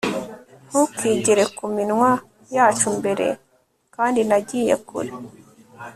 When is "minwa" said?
1.75-2.11